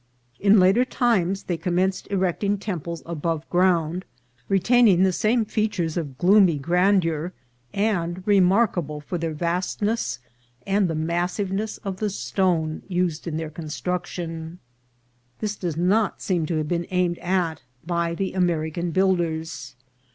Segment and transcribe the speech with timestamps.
[0.39, 4.03] In later times they commenced erecting temples above ground,
[4.49, 7.33] retaining the same features of gloomy grandeur,
[7.71, 8.81] and EGYPTIAN ARCHITECTURE.
[8.81, 10.17] 441 remarkable for their vastness
[10.65, 14.57] and the massiveness of the stone used in their construction.
[15.37, 19.75] This does not seem to have been aimed at by the American builders.